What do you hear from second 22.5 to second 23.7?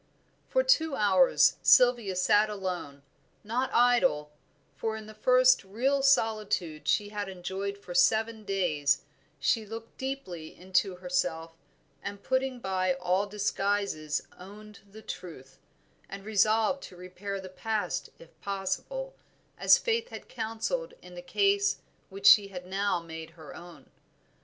now made her